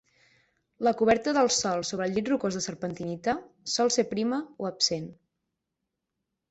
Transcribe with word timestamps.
La 0.87 0.93
coberta 1.01 1.33
del 1.37 1.49
sòl 1.57 1.85
sobre 1.91 2.07
el 2.09 2.15
llit 2.15 2.31
rocós 2.33 2.57
de 2.59 2.63
serpentinita 2.69 3.39
sol 3.75 3.95
ser 3.99 4.09
prima 4.17 4.45
o 4.65 4.71
absent. 4.75 5.09